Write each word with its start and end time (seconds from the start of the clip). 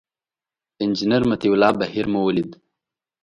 انجینر 0.83 1.23
مطیع 1.29 1.51
الله 1.53 1.71
بهیر 1.79 2.05
مو 2.11 2.19
ولید. 2.23 2.51